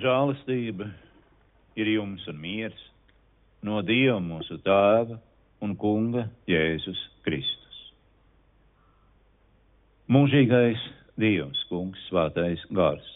[0.00, 0.86] Žēlastība
[1.76, 2.84] ir jums un miers
[3.66, 5.18] no Dieva mūsu Tēva
[5.60, 7.80] un Kunga Jēzus Kristus.
[10.08, 10.80] Mūžīgais
[11.20, 13.10] Dievs, Kungs, Svētais Gars.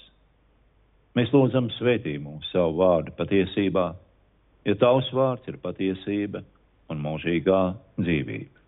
[1.17, 3.87] Mēs lūdzam svētī mūsu savu vārdu patiesībā,
[4.69, 6.43] ja tavs vārds ir patiesība
[6.93, 7.63] un mūžīgā
[7.97, 8.61] dzīvība.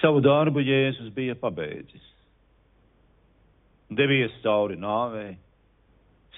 [0.00, 2.11] Savu darbu Jēzus bija pabeidzis
[3.98, 5.36] devies cauri nāvei,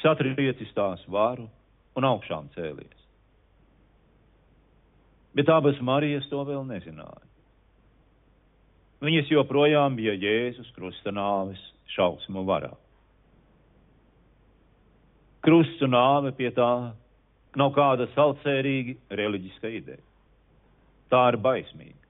[0.03, 1.49] satriecis tās varu
[1.97, 3.05] un augšām cēlies.
[5.35, 7.25] Bet abas Marijas to vēl nezināja.
[9.05, 11.61] Viņas joprojām bija Jēzus krusta nāves
[11.93, 12.73] šausmu varā.
[15.45, 16.95] Krusts un nāve pie tā
[17.59, 20.01] nav kāda salcērīga reliģiska ideja.
[21.13, 22.01] Tā ir baismīga,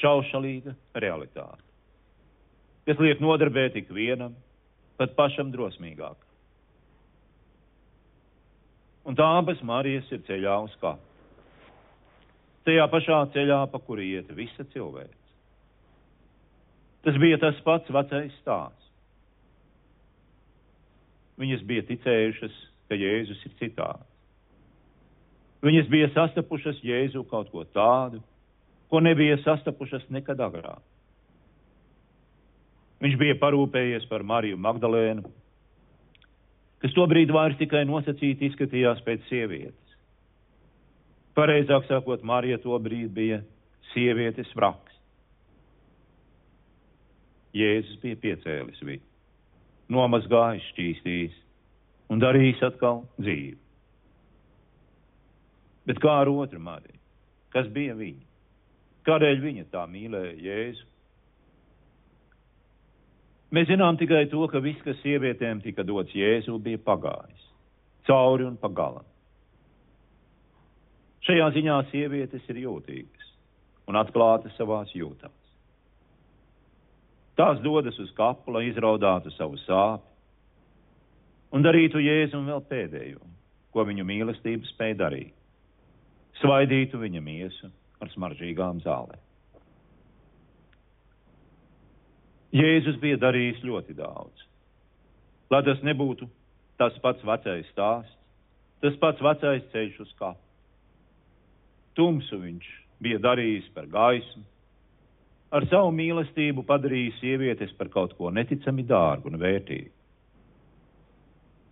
[0.00, 1.62] šaušalīga realitāte,
[2.88, 4.32] kas liek nodarbēt ik vienam,
[5.00, 6.16] pat pašam drosmīgāk.
[9.06, 10.96] Un tā abas Marijas ir ceļā uz kā.
[12.66, 15.22] Tajā pašā ceļā, pa kuru iet visa cilvēks.
[17.06, 18.88] Tas bija tas pats vecais stāsts.
[21.38, 22.56] Viņas bija ticējušas,
[22.88, 24.08] ka Jēzus ir citāds.
[25.62, 28.18] Viņas bija sastapušas Jēzu kaut ko tādu,
[28.90, 30.82] ko nebija sastapušas nekad agrāk.
[33.04, 35.26] Viņš bija parūpējies par Mariju Magdalēnu,
[36.80, 39.96] kas tobrīd vairs tikai nosacīti izskatījās pēc sievietes.
[41.36, 43.42] Pareizāk sakot, Marija tobrīd bija
[43.92, 44.94] sievietes vraks.
[47.56, 49.04] Jēzus bija piecēlis viņu,
[49.92, 51.36] nomazgājis, šķīstījis
[52.12, 53.56] un darījis atkal dzīvi.
[55.86, 56.98] Bet kā ar otru Mariju?
[57.54, 58.24] Kas bija viņa?
[59.06, 60.88] Kādēļ viņa tā mīlēja Jēzu?
[63.56, 67.46] Mēs zinām tikai to, ka viss, kas sievietēm tika dots Jēzu, bija pagājis
[68.06, 69.06] cauri un pagalam.
[71.26, 73.30] Šajā ziņā sievietes ir jūtīgas
[73.90, 75.32] un atklātas savās jūtās.
[77.36, 80.12] Tās dodas uz kapu, lai izraudātu savu sāpju
[81.56, 83.24] un darītu Jēzum vēl pēdējo,
[83.72, 85.34] ko viņu mīlestība spēja darīt-
[86.40, 87.70] svaidītu viņa miesu
[88.00, 89.22] ar smaržīgām zālēm.
[92.56, 94.44] Jēzus bija darījis ļoti daudz.
[95.52, 96.28] Lai tas nebūtu
[96.80, 98.16] tas pats vecais stāsts,
[98.84, 100.40] tas pats vecais ceļš uz kapu.
[101.96, 102.66] Tumsu viņš
[103.02, 104.44] bija darījis par gaismu,
[105.56, 109.92] ar savu mīlestību padarījis sievietes par kaut ko neticami dārgu un vērtīgu.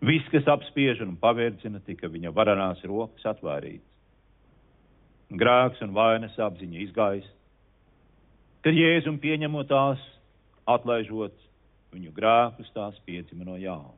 [0.05, 3.87] Viss, kas apspiež un pavērdzina, tika viņa varanās rokas atvērīts.
[5.35, 7.31] Grēks un vainas apziņa izgaisa,
[8.65, 10.03] kad Jēzum pieņemot tās
[10.71, 11.35] atlaižot
[11.95, 13.95] viņu grēkus, tās piedzima no jauna.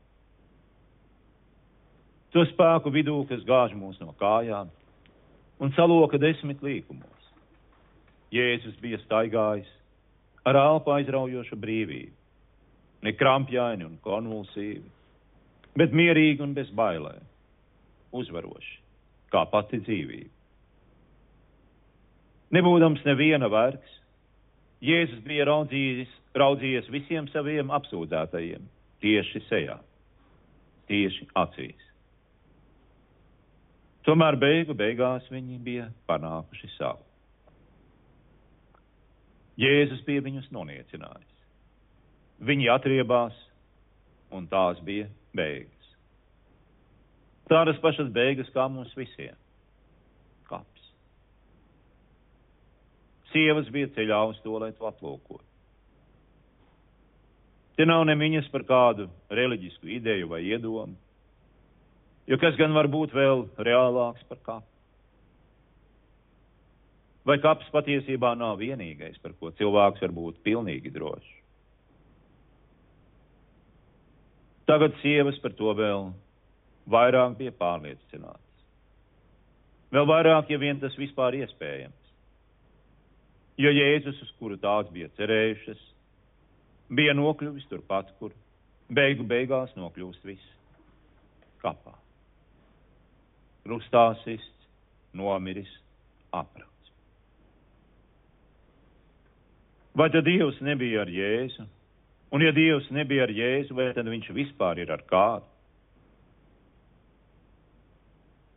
[2.34, 4.68] To spēku vidū, kas gāž mūs no kājām
[5.62, 7.30] un saloka desmit līkumos.
[8.34, 9.70] Jēzus bija staigājis
[10.46, 12.12] ar elpu aizraujošu brīvību,
[13.06, 14.84] ne krampjaini un konvulsīvi,
[15.78, 17.22] bet mierīgi un bez bailēm,
[18.16, 18.76] uzvaroši,
[19.32, 20.32] kā pati dzīvība.
[22.56, 23.96] Nebūdams neviena vergs,
[24.84, 28.64] Jēzus bija raudzījis raudzījies visiem saviem apsūdzētajiem
[29.04, 29.76] tieši sejā,
[30.90, 31.82] tieši acīs.
[34.06, 37.02] Tomēr beigu beigās viņi bija panākuši savu.
[39.56, 41.32] Jēzus bija viņus noniecinājis.
[42.46, 43.34] Viņi atriebās,
[44.30, 45.72] un tās bija beigas.
[47.48, 49.34] Tādas pašas beigas kā mums visiem.
[50.50, 50.90] Kaps.
[53.32, 55.45] Sievas bija ceļā uz to, lai to aplūkotu.
[57.76, 60.96] Te nav nemiņas par kādu reliģisku ideju vai iedomu,
[62.26, 64.70] jo kas gan var būt vēl reālāks par kapu?
[67.26, 71.32] Vai kaps patiesībā nav vienīgais, par ko cilvēks var būt pilnīgi drošs?
[74.66, 76.08] Tagad sievas par to vēl
[76.90, 78.42] vairāk bija pārliecināts.
[79.94, 82.02] Vēl vairāk, ja vien tas vispār iespējams.
[83.58, 85.82] Jo Jēzus, uz kuru tās bija cerējušas,
[86.88, 88.34] bija nokļuvis turpat, kur
[88.92, 90.52] beigu beigās nokļūst viss
[91.62, 91.94] kapā.
[93.66, 94.68] Krustā sists,
[95.16, 95.70] nomiris,
[96.30, 96.92] aprauts.
[99.96, 101.64] Vai tad Dievs nebija ar Jēzu?
[102.36, 105.46] Un ja Dievs nebija ar Jēzu, vai tad viņš vispār ir ar kādu?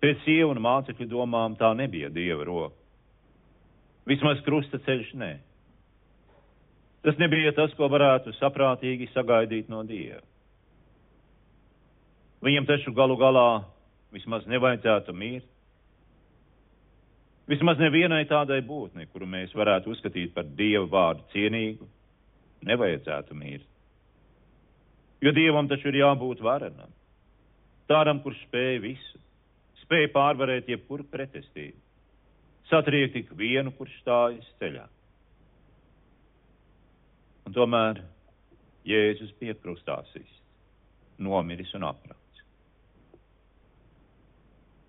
[0.04, 2.76] Pēc sieva un mācekļu domām tā nebija Dieva roka.
[4.08, 5.32] Vismaz krusta ceļš nē.
[7.06, 10.20] Tas nebija tas, ko varētu saprātīgi sagaidīt no Dieva.
[12.44, 13.64] Viņam taču galu galā
[14.16, 15.48] vismaz nevajadzētu mirt.
[17.50, 21.88] Vismaz nevienai tādai būtnei, kuru mēs varētu uzskatīt par Dieva vārdu cienīgu,
[22.70, 23.66] nevajadzētu mirt.
[25.24, 26.92] Jo Dievam taču ir jābūt varenam,
[27.92, 29.20] tādam, kurš spēj visu,
[29.84, 31.80] spēj pārvarēt jebkuru pretestību,
[32.70, 34.86] satriekt tik vienu, kurš stājas ceļā.
[37.50, 37.98] Un tomēr
[38.86, 40.34] Jēzus bija krustāsis,
[41.18, 42.42] nomiris un aprauts.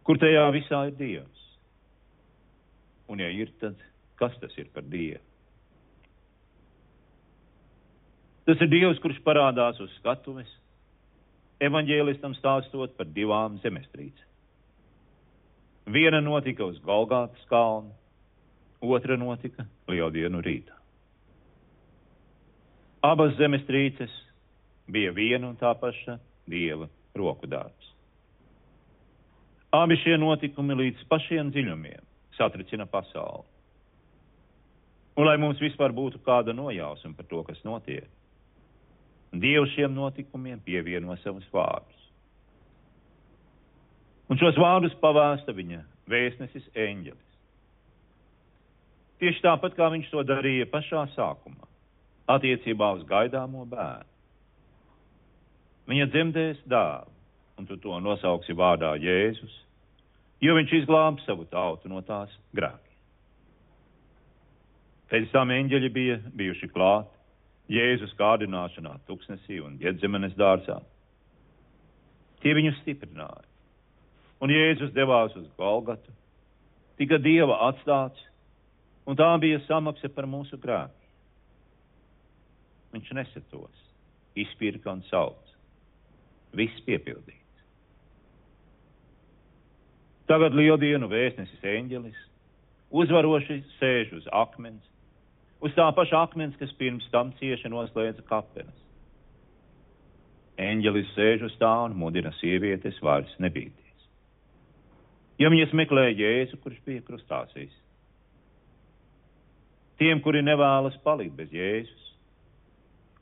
[0.05, 1.47] Kur tajā visā ir Dievs?
[3.09, 3.81] Un ja ir, tad
[4.21, 5.23] kas tas ir par Dievu?
[8.45, 10.51] Tas ir Dievs, kurš parādās uz skatuves,
[11.65, 14.29] evaņģēlistam stāstot par divām zemestrīcēm.
[15.97, 17.97] Viena notika uz Golgātas kalnu,
[18.85, 20.80] otra notika lieldienu rītā.
[23.07, 24.13] Abas zemestrīces
[24.91, 26.19] bija viena un tā paša
[26.51, 27.95] dieva roku darbs.
[29.73, 32.05] Abi šie notikumi līdz pašiem dziļumiem
[32.37, 33.47] satricina pasauli.
[35.17, 38.09] Un lai mums vispār būtu kāda nojausma par to, kas notiek,
[39.31, 41.99] Dievs šiem notikumiem pievieno savus vārdus.
[44.31, 47.29] Un šos vārdus pavēsta viņa vēstnesis eņģelis.
[49.23, 51.70] Tieši tāpat kā viņš to darīja pašā sākumā,
[52.37, 54.09] attiecībā uz gaidāmo bērnu.
[55.91, 57.11] Viņa dzemdēs dēlu,
[57.59, 59.57] un tu to nosauksi vārdā Jēzus,
[60.41, 62.87] jo viņš izglāba savu tautu no tās grēkiem.
[65.11, 67.11] Pēc tam eņģeļi bija bijuši klāt
[67.71, 70.79] Jēzus kārdināšanā, tuksnesī un iedzemenes dārzā.
[72.43, 73.47] Tie viņu stiprināja.
[74.41, 76.15] Un Jēzus devās uz Golgatu,
[76.99, 78.23] tika Dieva atstāts,
[79.07, 81.00] un tā bija samaksa par mūsu grēku.
[82.95, 83.85] Viņš nesatos,
[84.39, 85.53] izpirka un sauc.
[86.57, 87.39] Viss piepildīts.
[90.31, 92.19] Tagad lieldienu vēstnesis eņģelis
[92.91, 94.83] uzvaroši sēž uz akmens,
[95.63, 98.87] uz tā paša akmens, kas pirms tam cieši noslēdza kapenes.
[100.61, 104.07] Eņģelis sēž uz tā un mudina sievietes vairs nebīties.
[105.41, 107.73] Ja viņas meklē Jēzu, kurš bija krustāsīs,
[109.99, 112.10] tiem, kuri nevēlas palikt bez Jēzus,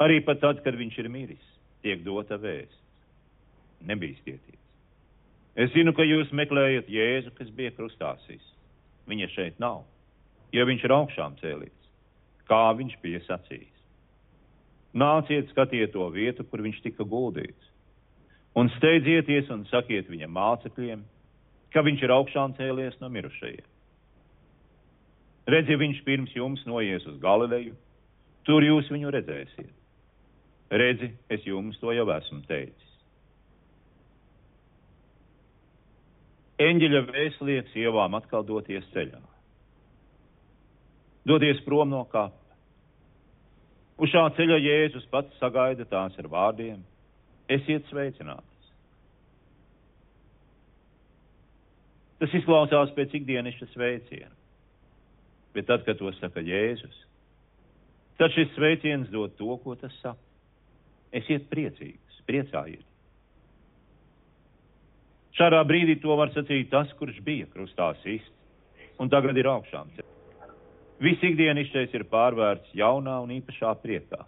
[0.02, 1.48] arī pat tad, kad viņš ir miris,
[1.82, 2.84] tiek dota vēsts.
[3.88, 4.42] Nebīsties.
[5.58, 8.42] Es zinu, ka jūs meklējat Jēzu, kas bija krustāsīs.
[9.10, 9.84] Viņa šeit nav,
[10.54, 11.78] jo viņš ir augšām cēlies
[12.48, 13.74] kā viņš bija sacījis.
[14.98, 17.72] Nāciet, skatiet to vietu, kur viņš tika guldīts,
[18.56, 21.02] un steidzieties un sakiet viņa mācekļiem,
[21.74, 23.66] ka viņš ir augšām cēlies no mirušajiem.
[25.48, 27.76] Redzi, viņš pirms jums noies uz Galileju,
[28.48, 29.72] tur jūs viņu redzēsiet.
[30.70, 32.84] Redzi, es jums to jau esmu teicis.
[36.58, 39.22] Eņģeļa vēstlieks ievām atkal doties ceļā
[41.28, 42.36] dodies prom no kapa.
[43.98, 46.80] Uz šā ceļa Jēzus pats sagaida tās ar vārdiem:
[47.50, 48.70] Esiet sveicinātas!
[52.18, 54.34] Tas izklausās pēc ikdienišķa sveiciena,
[55.54, 56.96] bet tad, kad to saka Jēzus,
[58.18, 60.27] tad šis sveiciens dod to, ko tas saka.
[61.16, 62.84] Esiet priecīgs, priecājieties!
[65.38, 69.92] Šādā brīdī to var sacīt tas, kurš bija krustā sists un tagad ir augšām.
[70.98, 74.24] Viss ikdienišķais ir pārvērts jaunā un īpašā priekā.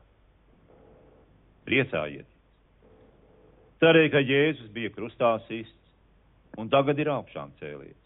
[1.67, 2.37] Priecājieties!
[3.83, 7.99] Cerēju, ka Jēzus bija krustā sists un tagad ir augšām cēlies.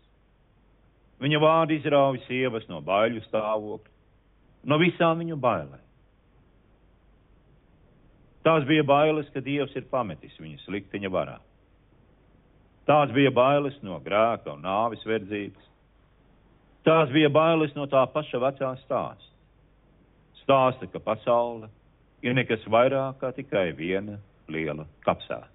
[1.23, 3.93] Viņa vārdi izrauj sievas no baiļu stāvokļa,
[4.71, 5.84] no visām viņu bailēm.
[8.45, 11.39] Tās bija bailes, ka Dievs ir pametis viņas likteņa varā.
[12.85, 15.71] Tās bija bailes no grēka un nāvis verdzības.
[16.85, 19.33] Tās bija bailes no tā paša vecā stāsta.
[20.43, 21.71] Stāsta, ka pasaule
[22.21, 24.19] ir nekas vairāk kā tikai viena
[24.53, 25.49] liela kapsēta.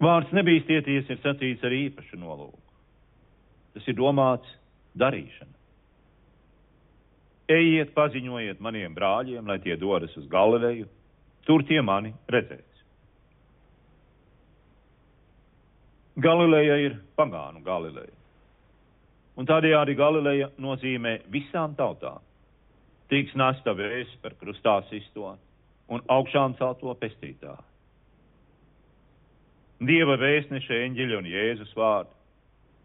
[0.00, 2.62] Vārds nebīstieties ir sacīts ar īpašu nolūku.
[3.74, 4.54] Tas ir domāts
[4.96, 5.59] darīšana.
[7.50, 10.86] Ejiet, paziņojiet maniem brāļiem, lai tie dodas uz Galileju,
[11.48, 12.66] tur tie mani redzēs.
[16.20, 18.14] Galileja ir pagānu Galileja
[19.40, 22.20] un tādējādi Galileja nozīmē visām tautām.
[23.10, 25.32] Tiks nasta vēsts par krustā sisto
[25.90, 27.56] un augšām celto pestītā.
[29.80, 32.12] Dieva vēstneša eņģeļa un Jēzus vārdi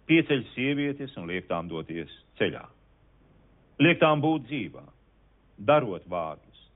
[0.07, 2.63] pieceļ sievietes un liek tām doties ceļā.
[3.81, 4.83] Liek tām būt dzīvā,
[5.67, 6.67] darot vārdus,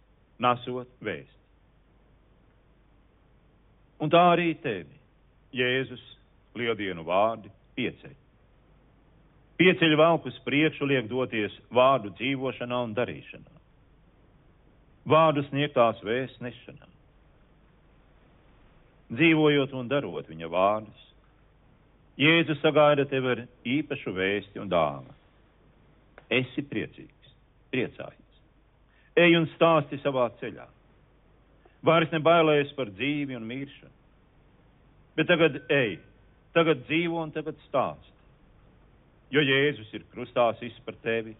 [0.43, 1.35] nesot vēst.
[3.99, 4.95] Un tā arī tevi,
[5.55, 6.01] Jēzus,
[6.59, 8.15] lieldienu vārdi pieceļ.
[9.59, 13.55] Pieceļ valkus priekšu liek doties vārdu dzīvošanā un darīšanā.
[15.09, 16.87] Vārdu sniegtās vēsts nešanā.
[19.09, 21.05] Dzīvojot un darot viņa vārdus,
[22.19, 25.18] Jēzus sagaida tevi ar īpašu vēsti un dāvanu.
[26.29, 27.31] Esi priecīgs,
[27.73, 28.41] priecājies.
[29.19, 30.67] Ej un stāsti savā ceļā.
[31.85, 33.95] Vairs nebailējies par dzīvi un miršanu.
[35.17, 35.97] Bet tagad ej,
[36.55, 38.13] tagad dzīvo un tagad stāst.
[39.33, 41.35] Jo Jēzus ir krustā izs par tevi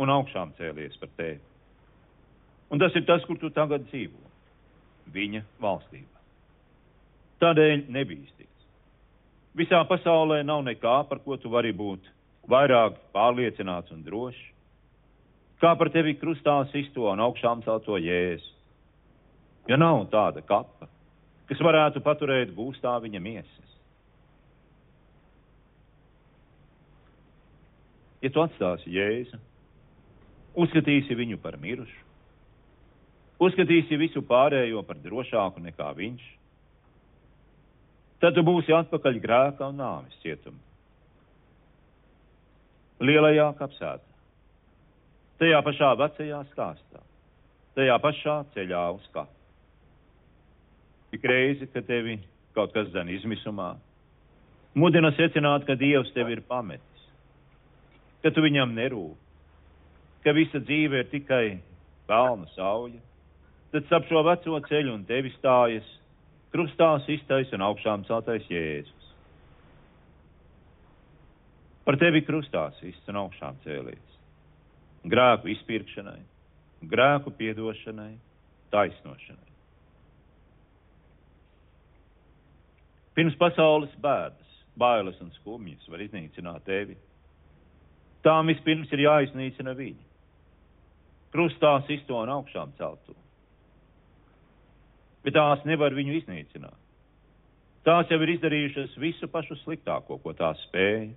[0.00, 1.40] un augšām cēlies par tevi.
[2.70, 4.28] Un tas ir tas, kur tu tagad dzīvo.
[5.10, 6.20] Viņa valstībā.
[7.42, 8.66] Tādēļ nebīsties.
[9.58, 12.06] Visā pasaulē nav nekā, par ko tu vari būt
[12.48, 14.40] vairāk pārliecināts un drošs,
[15.60, 18.56] kā par tevi krustā sisto un augšām celto jēzu.
[19.68, 20.88] Jo nav tāda kapa,
[21.50, 23.76] kas varētu paturēt gūstā viņa miesas.
[28.20, 29.38] Ja tu atstāsi jēzu,
[30.60, 32.00] uzskatīsi viņu par mirušu,
[33.40, 36.24] uzskatīsi visu pārējo par drošāku nekā viņš,
[38.20, 40.69] tad tu būsi atpakaļ grēkā un nāvis cietumā.
[43.00, 44.04] Lielajā kapsētā,
[45.40, 47.00] tajā pašā vecajā stāstā,
[47.78, 49.32] tajā pašā ceļā uz kapu.
[51.10, 52.18] Tik reizi, kad tevi
[52.54, 53.70] kaut kas zina izmisumā,
[54.76, 57.08] mudina secināt, ka Dievs tevi ir pametis,
[58.20, 59.16] ka tu viņam nerūp,
[60.20, 61.44] ka visa dzīve ir tikai
[62.10, 63.00] pelnu sauļa,
[63.72, 65.88] tad ap šo veco ceļu un tevi stājas
[66.52, 68.99] krustā iztais un augšām celtais Jēzus.
[71.90, 74.10] Par tevi krustā iztais un augšām cēlies.
[75.10, 76.20] Grēku izpirkšanai,
[76.86, 78.12] grēku piedošanai,
[78.70, 79.48] taisnošanai.
[83.18, 86.94] Pirms pasaules bēdas, bailes un skumjas var iznīcināt tevi.
[88.22, 90.06] Tām vispirms ir jāiznīcina viņi.
[91.34, 93.16] Krustā sisto un augšām celto.
[95.26, 96.78] Bet tās nevar viņu iznīcināt.
[97.82, 101.10] Tās jau ir izdarījušas visu pašu sliktāko, ko tās spēja,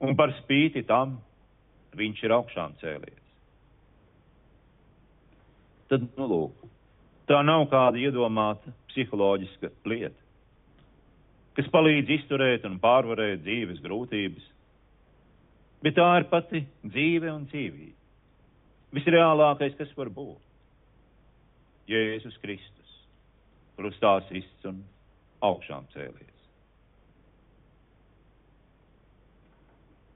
[0.00, 1.18] un par spīti tam
[1.94, 3.22] viņš ir augšām cēlies.
[5.92, 6.66] Tad, nu, lūk,
[7.30, 10.24] tā nav kāda iedomāta psiholoģiska lieta
[11.54, 14.46] kas palīdz izturēt un pārvarēt dzīves grūtības.
[15.84, 18.00] Bet tā ir pati dzīve un dzīvība.
[18.94, 20.40] Visreālākais, kas var būt.
[21.90, 22.92] Jēzus Kristus,
[23.76, 24.80] krustā sists un
[25.44, 26.33] augšām cēlies.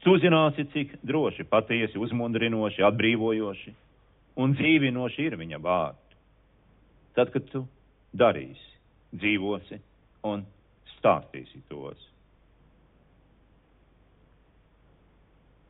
[0.03, 3.75] Tu uzzināsi, cik droši, patiesi, uzmundrinoši, atbrīvojoši
[4.39, 6.19] un dzīvinoši ir viņa vārdi.
[7.19, 7.65] Tad, kad tu
[8.15, 8.69] darīsi,
[9.19, 9.81] dzīvosi
[10.31, 10.45] un
[10.97, 12.05] stāstīsi tos.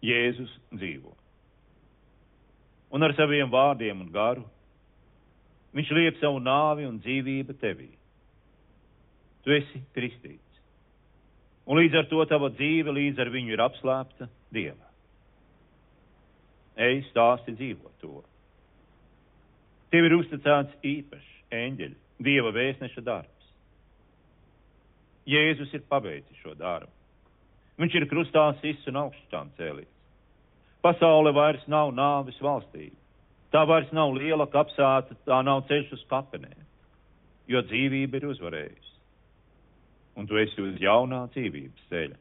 [0.05, 1.15] Jēzus dzīvo.
[2.95, 4.45] Un ar saviem vārdiem un garu
[5.77, 7.89] viņš liek savu nāvi un dzīvību tevī.
[9.45, 10.48] Tu esi kristīts.
[11.69, 14.87] Un līdz ar to tava dzīve līdz ar viņu ir apslēpta Dieva.
[16.79, 18.23] Ej, stāsti dzīvo to.
[19.93, 23.51] Tev ir uzticēts īpašs eņģeļa, Dieva vēstneša darbs.
[25.29, 26.93] Jēzus ir pabeidzis šo darbu.
[27.79, 29.93] Viņš ir krustā sis un augstām cēlīts.
[30.83, 32.97] Pasaule vairs nav nāvis valstība.
[33.53, 36.65] Tā vairs nav liela kapsāta, tā nav ceļš uz kapenēm,
[37.49, 38.98] jo dzīvība ir uzvarējusi.
[40.19, 42.17] Un tu esi uz jaunā dzīvības ceļa,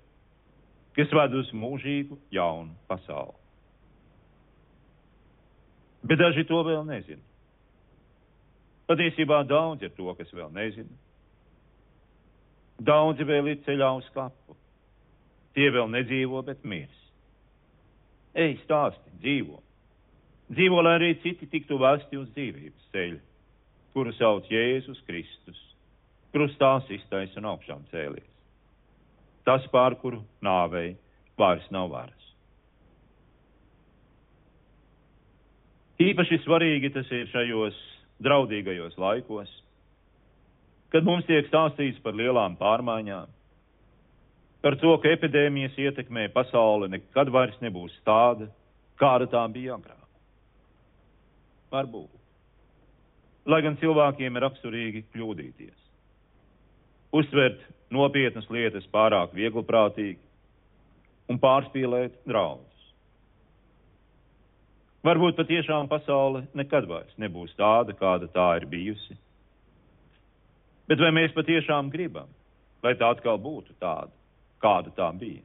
[0.97, 3.33] kas ved uz mūžīgu jaunu pasauli.
[6.07, 7.23] Bet daži to vēl nezina.
[8.87, 10.93] Patiesībā daudz ir to, kas vēl nezina.
[12.77, 14.55] Daudzi vēl ir ceļā uz kapu.
[15.57, 17.01] Tie vēl nedzīvo, bet mirs.
[18.37, 19.57] Ej, stāsti, dzīvo.
[20.53, 23.17] Dzīvo, lai arī citi tiktu vesti uz dzīvības ceļu,
[23.95, 25.59] kuru sauc Jēzus Kristus,
[26.35, 28.27] krustā iztais un augšām cēlies.
[29.47, 30.97] Tas, pār kuru nāvei
[31.39, 32.25] vairs nav varas.
[35.97, 37.77] Īpaši svarīgi tas ir šajos
[38.21, 39.49] draudīgajos laikos,
[40.93, 43.31] kad mums tiek stāstīts par lielām pārmaiņām,
[44.61, 48.49] par to, ka epidēmijas ietekmē pasauli nekad vairs nebūs tāda,
[48.99, 50.05] kāda tā bija agrāk.
[51.73, 52.13] Varbūt.
[53.47, 55.86] Lai gan cilvēkiem ir raksturīgi kļūdīties,
[57.17, 57.61] uztvert
[57.93, 60.19] nopietnas lietas pārāk viegliprātīgi
[61.31, 62.65] un pārspīlēt draudus.
[65.07, 69.15] Varbūt patiešām pasaule nekad vairs nebūs tāda, kāda tā ir bijusi
[70.87, 72.29] Bet vai mēs patiešām gribam,
[72.83, 74.11] lai tā atkal būtu tāda,
[74.63, 75.43] kāda tā bija?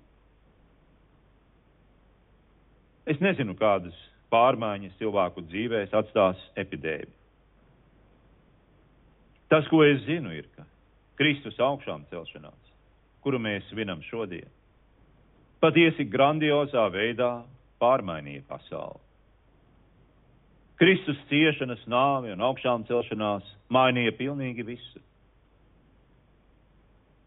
[3.11, 3.97] Es nezinu, kādas
[4.31, 7.19] pārmaiņas cilvēku dzīvēs atstās epidēmija.
[9.51, 10.63] Tas, ko es zinu, ir, ka
[11.23, 12.75] Kristus augšām celšanās,
[13.23, 14.49] kuru mēs svinam šodien,
[15.63, 17.45] patiesi grandiozā veidā
[17.79, 18.99] pārmainīja pasauli.
[20.83, 25.03] Kristus ciešanas, nāvi un augšām celšanās mainīja pilnīgi visu.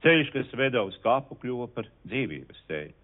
[0.03, 2.95] Ceļš, kas veda uz kapu, kļuva par dzīvības ceļu.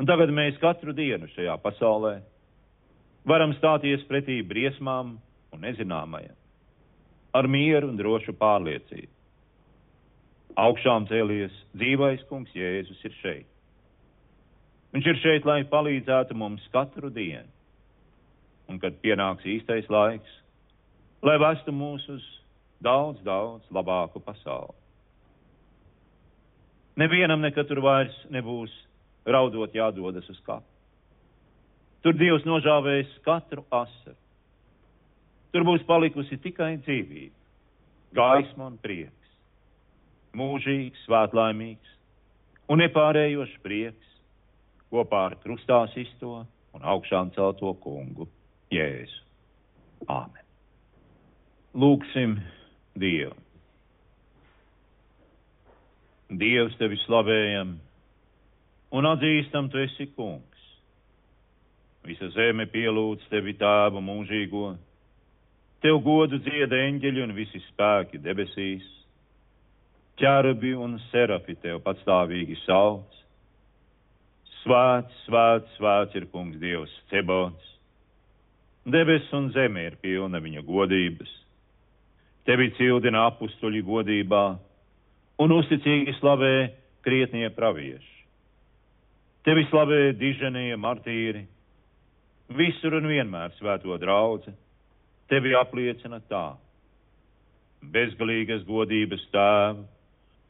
[0.00, 2.14] Un tagad mēs katru dienu šajā pasaulē
[3.28, 5.18] varam stāties pretī briesmām
[5.52, 6.32] un nezināmajam,
[7.32, 9.10] ar mieru un drošu pārliecību.
[10.62, 13.48] Augšām cēlies dzīvais kungs Jēzus ir šeit.
[14.92, 17.48] Viņš ir šeit, lai palīdzētu mums katru dienu.
[18.68, 20.28] Un kad pienāks īstais laiks,
[21.24, 22.26] lai vestu mūs uz
[22.84, 24.76] daudz, daudz labāku pasauli.
[27.00, 28.72] Nevienam nekad tur vairs nebūs
[29.24, 30.68] raudot jādodas uz kapu.
[32.02, 34.16] Tur Dievs nožāvēs katru asaru.
[35.52, 37.34] Tur būs palikusi tikai dzīvība,
[38.16, 39.34] gaisma un prieks,
[40.36, 41.92] mūžīgs, svētlaimīgs
[42.72, 44.14] un nepārējošs prieks
[44.92, 46.42] kopā ar krustā sisto
[46.72, 48.28] un augšām celto kungu
[48.72, 49.20] Jēzu.
[50.08, 50.44] Āmen.
[51.78, 52.38] Lūksim
[52.98, 53.36] Dievu.
[56.32, 57.74] Dievs tevi slavējam
[58.96, 60.64] un atzīstam, tu esi kungs.
[62.08, 64.72] Visa zeme pielūdz tevi tēvu mūžīgo,
[65.82, 68.86] tev godu dzieda eņģeļi un visi spēki debesīs,
[70.20, 73.18] ķerbi un serafi tev patstāvīgi sauc.
[74.62, 77.70] Svēts, svēts, svēts ir kungs Dievs Cebons.
[78.86, 81.32] Debes un zeme ir pilna viņa godības.
[82.46, 84.44] Tevi cildina apustuļi godībā
[85.42, 86.54] un uzticīgi slavē
[87.02, 88.10] krietnie pravieši.
[89.46, 91.42] Tevi slavē diženie martīri,
[92.54, 94.54] visur un vienmēr svēto draudze,
[95.30, 96.46] tevi apliecina tā.
[97.82, 99.86] Bezgalīgas godības tēvu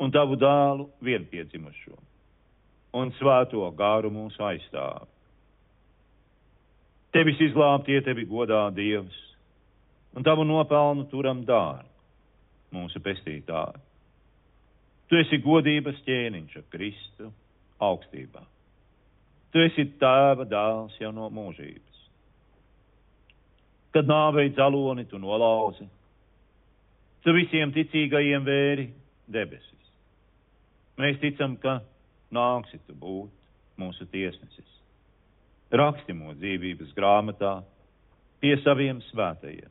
[0.05, 1.97] un tavu dālu vienpiedzimušo
[2.93, 5.07] un svēto gāru mūsu aizstāv.
[7.13, 9.17] Tevis izglābtie tevi godā Dievs,
[10.17, 11.89] un tavu nopelnu turam dārgu,
[12.73, 13.81] mūsu pestītāju.
[15.09, 17.29] Tu esi godības ķēniņš Kristu
[17.85, 18.45] augstībā.
[19.53, 21.92] Tu esi tēva dēls jau no mūžības.
[23.93, 25.85] Kad nāvei dzaloni tu nolauzi,
[27.23, 28.89] tu visiem ticīgajiem vēri
[29.29, 29.69] debesis.
[31.01, 31.81] Mēs ticam, ka
[32.33, 33.33] nāksi tu būt
[33.81, 34.69] mūsu tiesnesis.
[35.73, 37.61] Raksti mūsu dzīvības grāmatā
[38.43, 39.71] pie saviem svētajiem,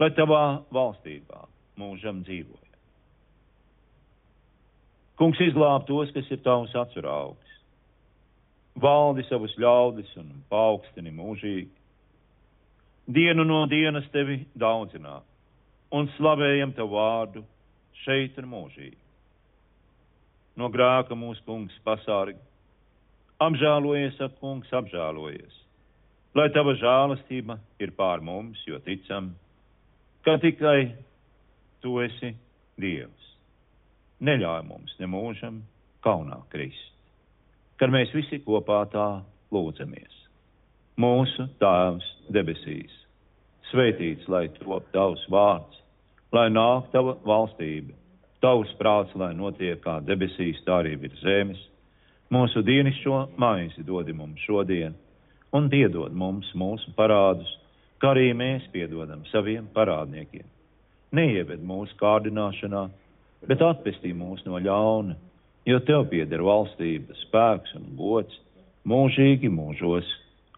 [0.00, 0.44] lai tavā
[0.74, 1.44] valstībā
[1.78, 2.70] mūžam dzīvoja.
[5.20, 7.50] Kungs izglāb tos, kas ir tavs atceraugs,
[8.80, 11.79] valdi savus ļaudis un paaugstini mūžīgi.
[13.10, 15.18] Dienu no dienas tevi daudzinā
[15.98, 17.44] un slavējam tavu vārdu
[18.04, 19.00] šeit un mūžīgi
[20.60, 22.38] no grāka mūsu kungs pasārgi.
[23.40, 25.56] Apžēlojies, ak, kungs, apžēlojies,
[26.36, 29.32] lai tava žēlastība ir pār mums, jo ticam,
[30.26, 30.92] ka tikai
[31.80, 32.34] tu esi
[32.80, 33.32] Dievs.
[34.24, 35.62] Neļauj mums nemūžam
[36.04, 36.92] kaunā krist,
[37.80, 39.08] kad mēs visi kopā tā
[39.52, 40.16] lūdzamies.
[41.00, 42.92] Mūsu Tēvs debesīs,
[43.70, 45.80] svētīts lai top tavs vārds,
[46.34, 47.96] lai nāk tava valstība
[48.40, 51.60] Tavs prāts, lai notiek kā debesīs, tā arī virs zemes.
[52.32, 54.94] Mūsu dienišķo maizi dodi mums šodien,
[55.52, 57.50] un piedod mums mūsu parādus,
[58.00, 60.46] kā arī mēs piedodam saviem parādniekiem.
[61.12, 62.86] Neieved mūsu kārdināšanā,
[63.50, 65.18] bet atpestī mūs no ļauna,
[65.68, 68.40] jo tev pieder valstība, spēks un gods
[68.88, 70.08] mūžīgi mūžos.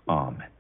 [0.07, 0.52] Āmen!